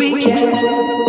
[0.00, 0.99] Baby,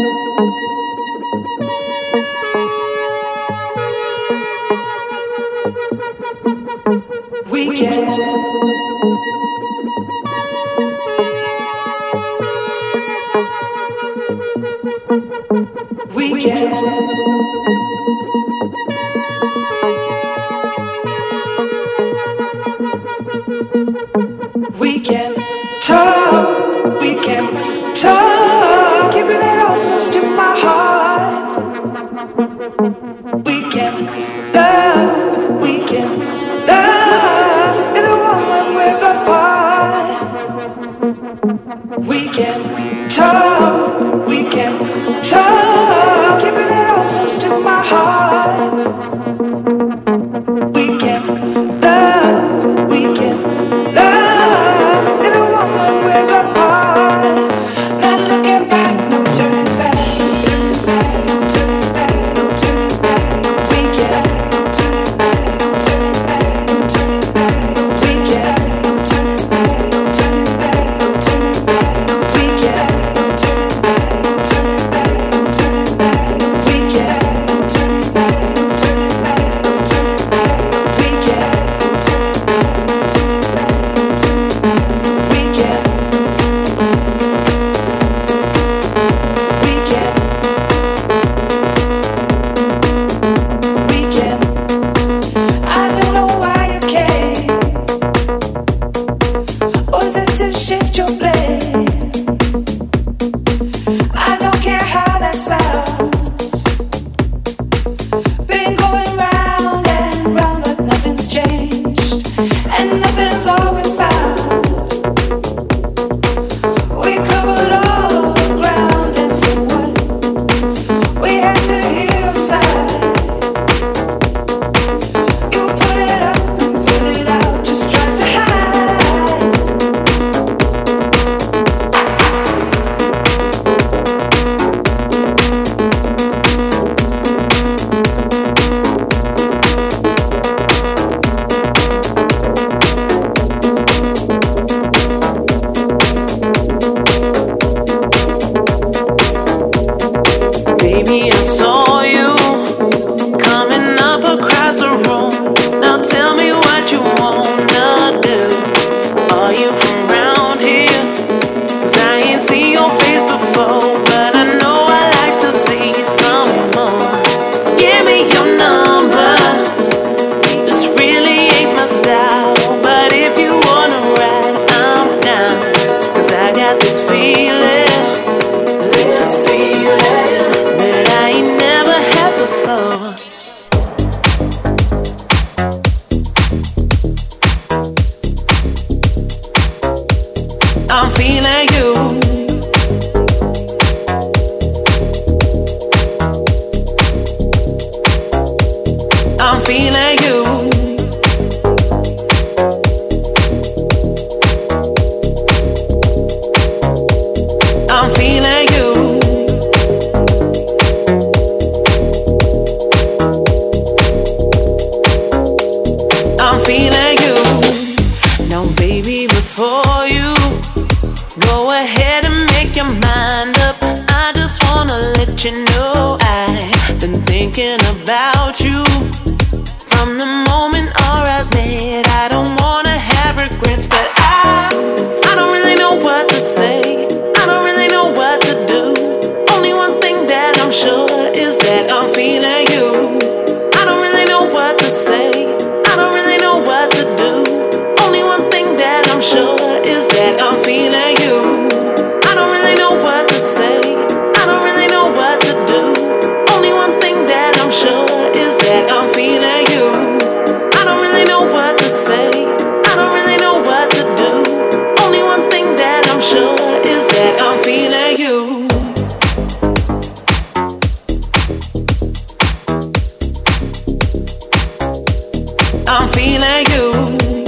[275.94, 277.41] I'm feeling you.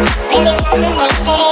[0.00, 1.49] Really doesn't make.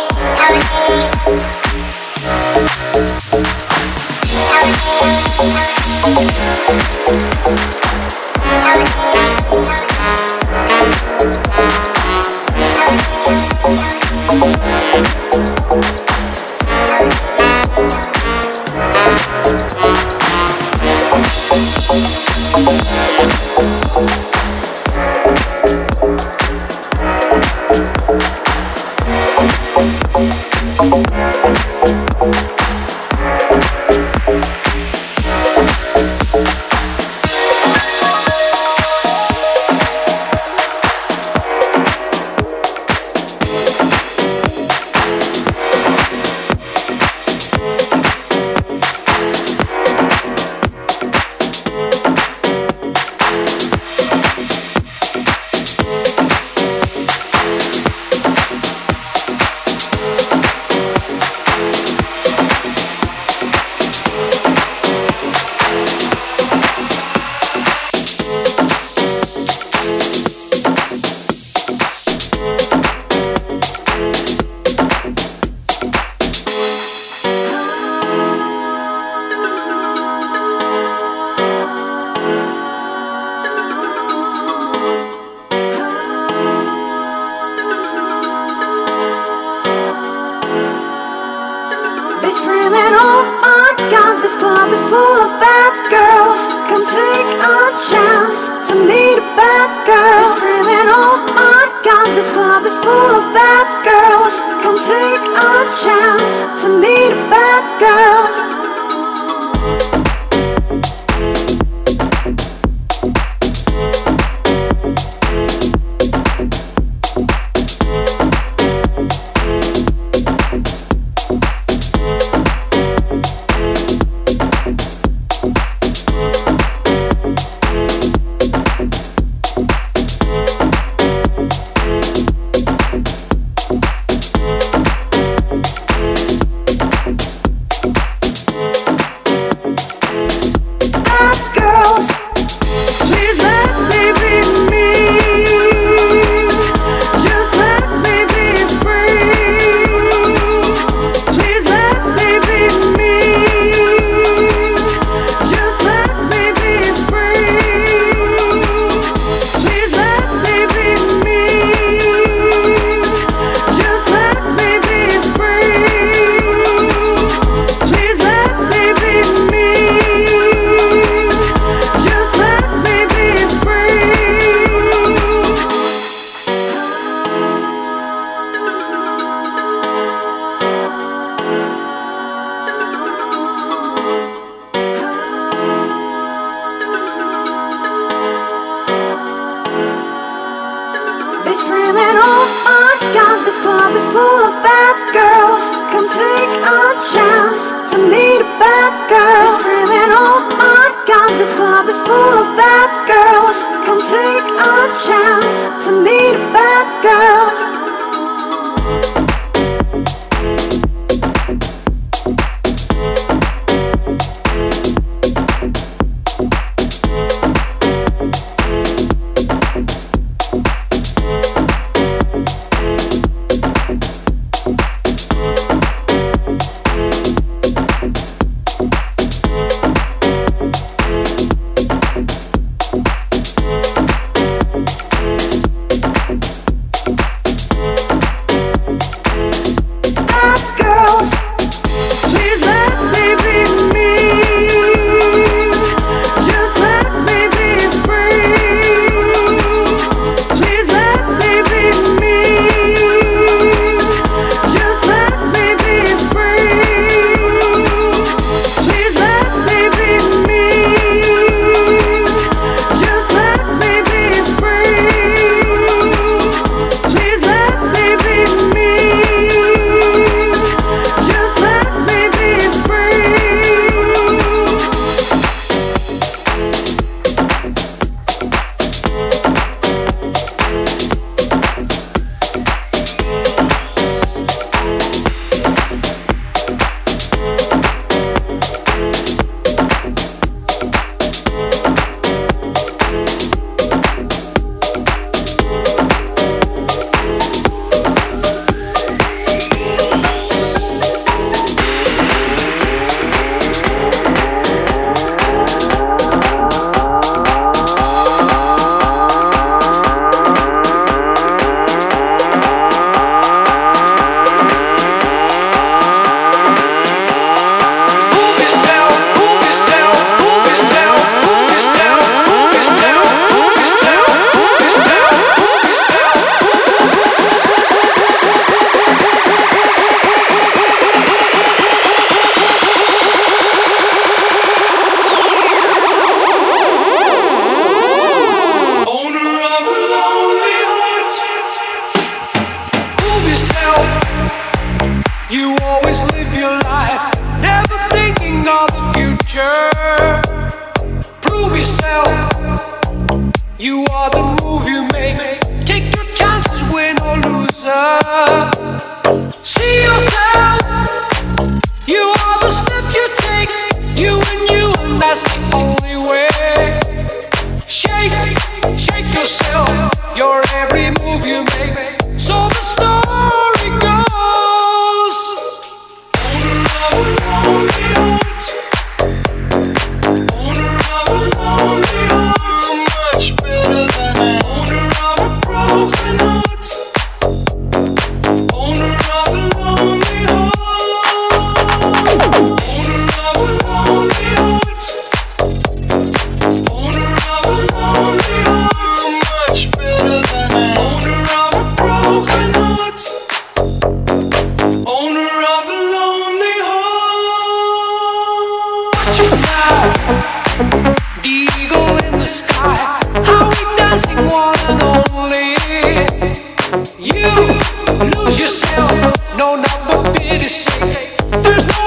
[421.65, 421.98] Yourself,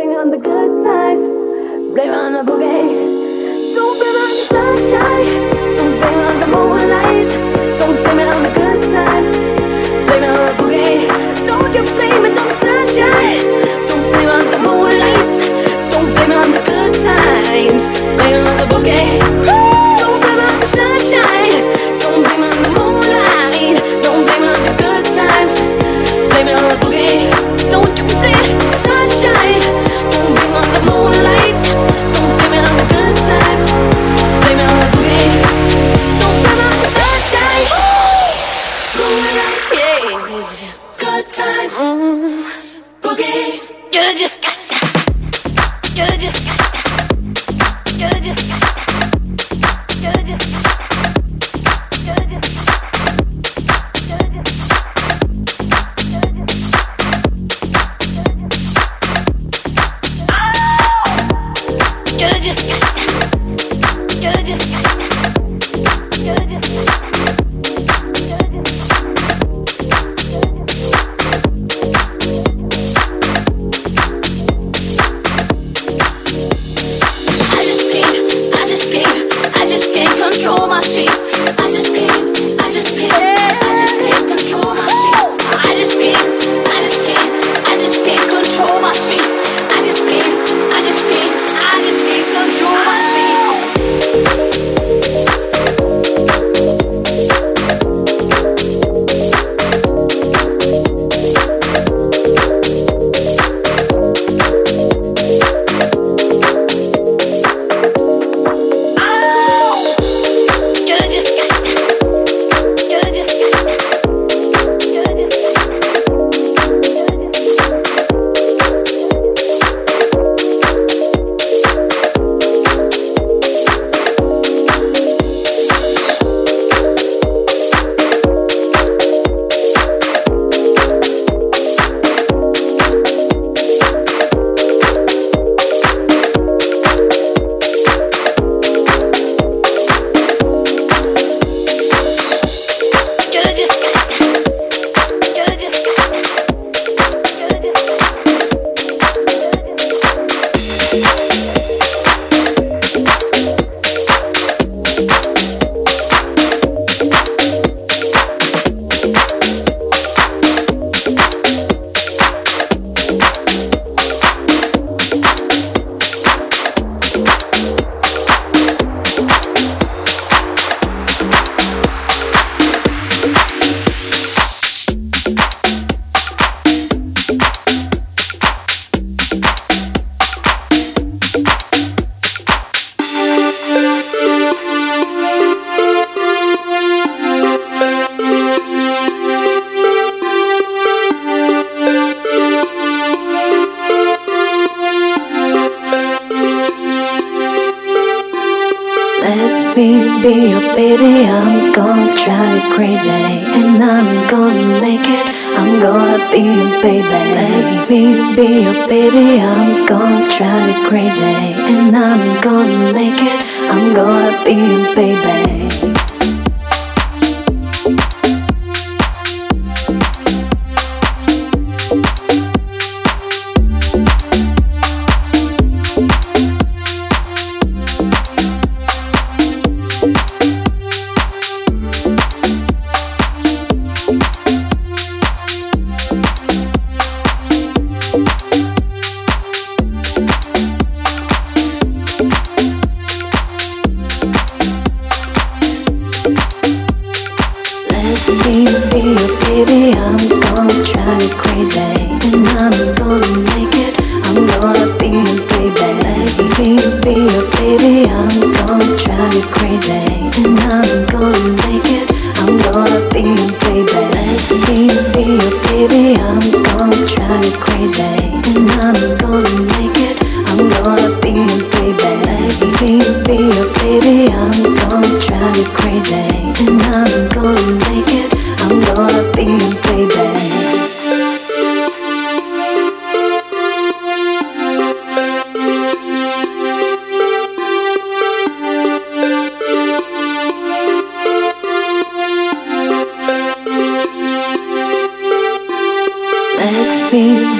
[0.00, 3.74] blame on the good times, blame on the boogie.
[3.74, 5.28] Don't blame on the sunshine,
[5.76, 7.28] don't blame on the moonlight,
[7.78, 9.36] don't blame it on the good times,
[10.06, 11.06] blame it on the boogie.
[11.46, 13.44] Don't you blame it on the sunshine,
[13.88, 17.82] don't blame on the moonlight, don't blame it on the good times,
[18.16, 19.19] blame it on the boogie.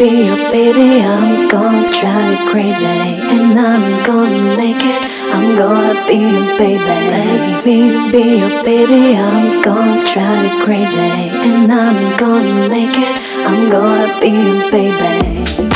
[0.01, 1.03] be your baby.
[1.05, 5.03] I'm gonna drive you crazy, and I'm gonna make it.
[5.35, 6.79] I'm gonna be your baby.
[7.13, 9.15] Let me be your baby.
[9.15, 13.17] I'm gonna drive you crazy, and I'm gonna make it.
[13.47, 15.70] I'm gonna be your baby.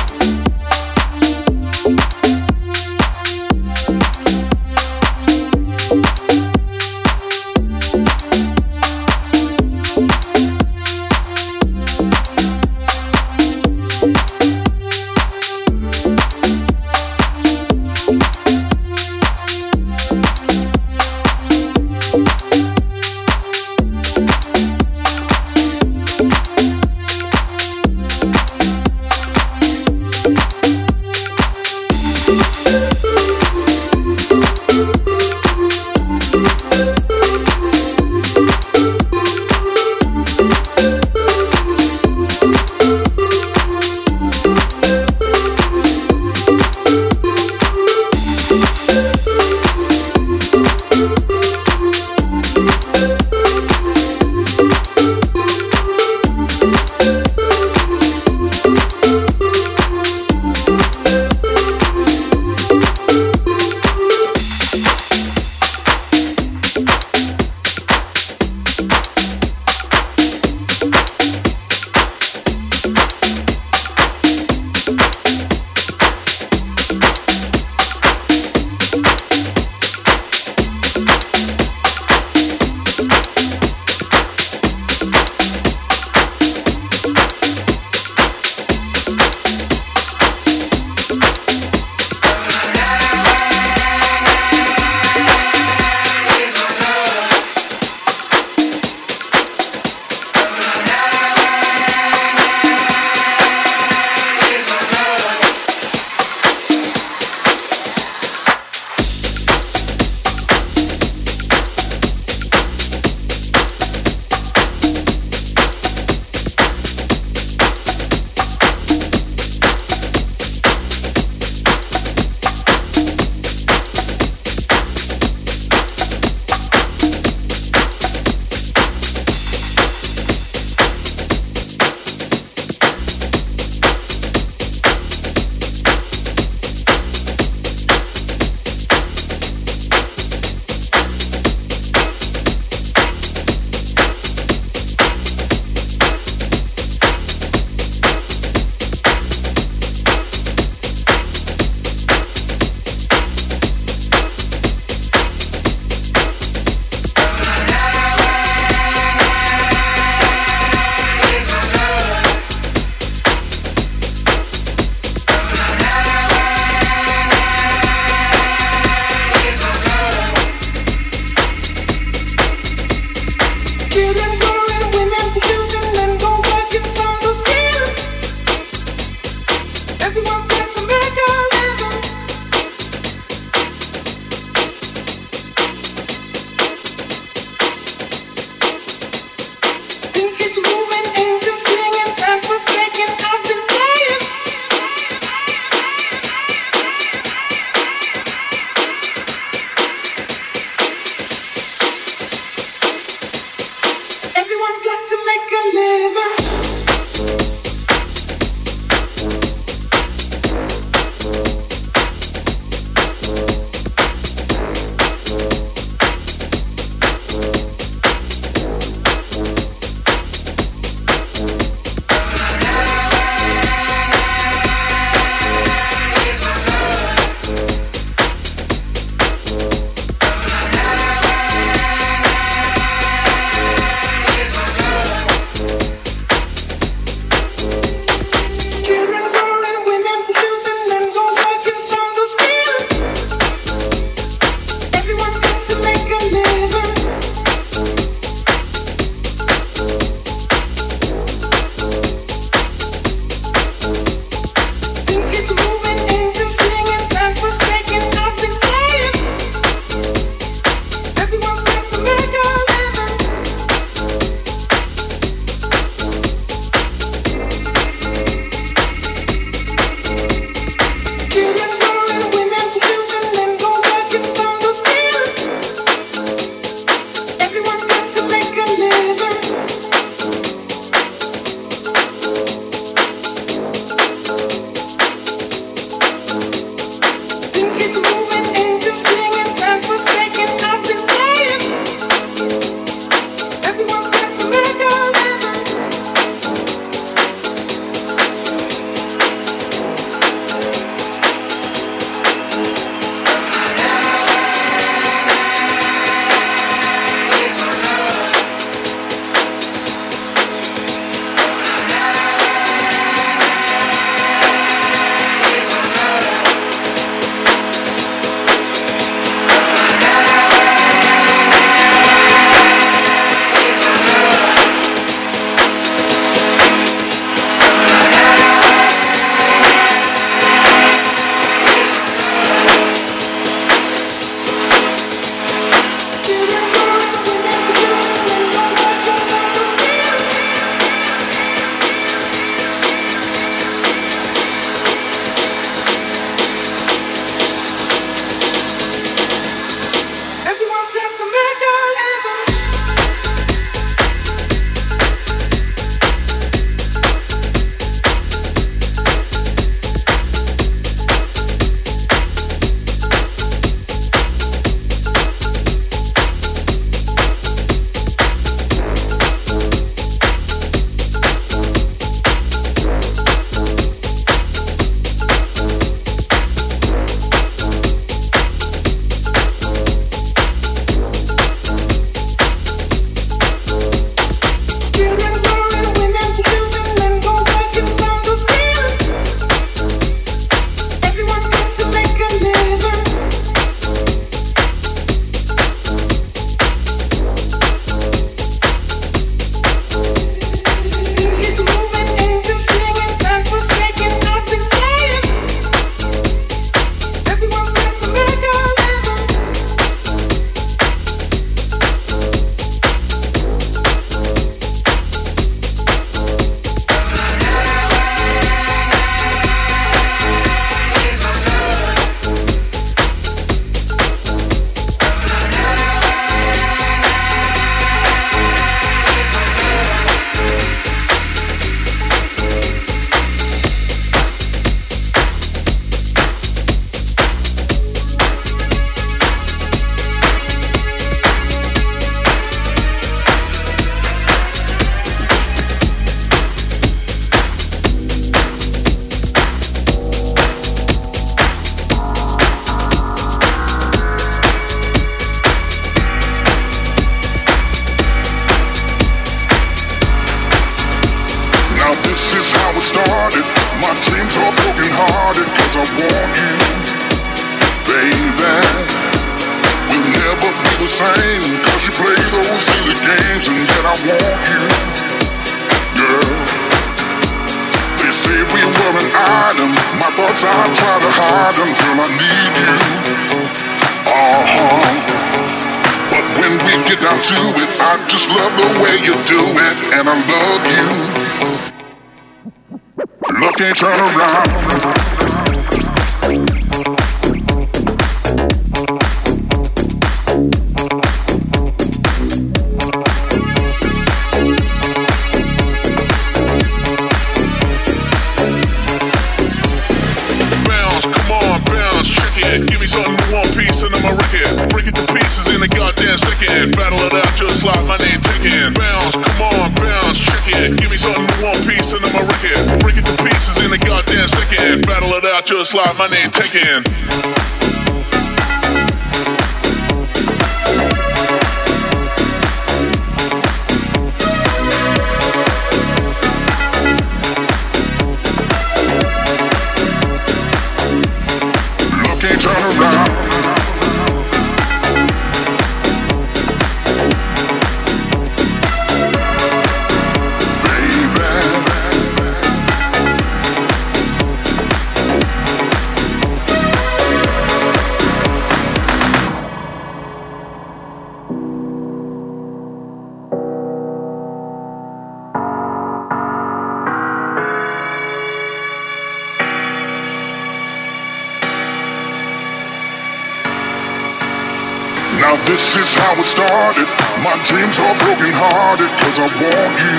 [575.74, 576.86] This is how it started.
[577.26, 579.98] My dreams are broken hearted cause I want you,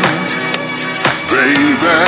[1.27, 1.99] baby.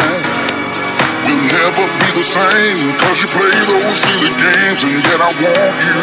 [1.28, 5.76] We'll never be the same cause you play those silly games and yet I want
[5.84, 6.00] you,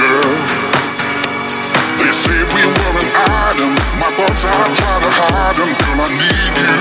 [0.00, 0.32] girl.
[2.00, 3.76] They say we were an item.
[4.00, 6.00] My thoughts I try to hide them, girl.
[6.00, 6.74] I need you.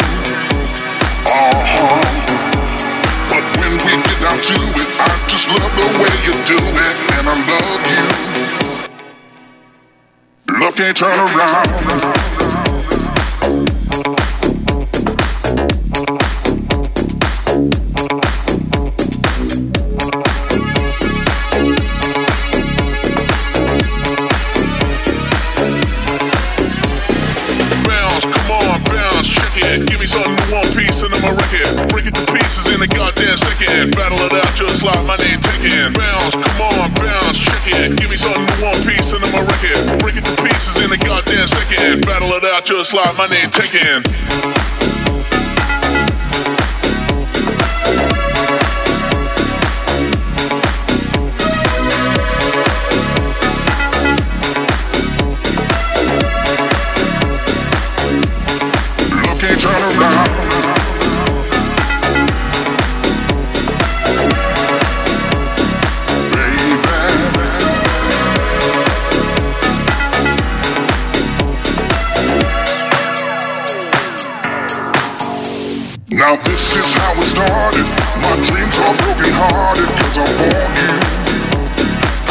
[1.27, 1.99] Uh huh.
[3.27, 6.95] But when we get down to it, I just love the way you do it,
[7.19, 8.30] and I love you.
[10.81, 12.30] Can't turn around.
[42.71, 44.70] Just like my name taken.
[76.77, 77.87] Is how it started.
[78.23, 80.93] My dreams are broken hearted cause I want you,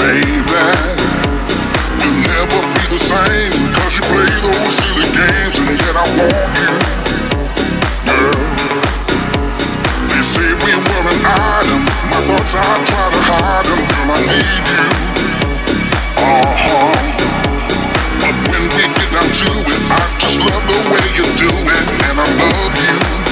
[0.00, 0.64] baby.
[2.00, 6.52] We'll never be the same cause you play those silly games and yet I want
[6.56, 6.72] you,
[8.08, 8.40] girl.
[10.08, 11.82] They say we were an item.
[12.08, 13.76] My thoughts I try to.
[14.10, 14.84] I need you.
[16.18, 16.92] Uh huh.
[18.18, 21.84] But when we get down to it, I just love the way you do it,
[22.08, 23.29] and I love you.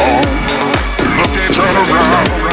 [0.00, 2.49] Look and turn around.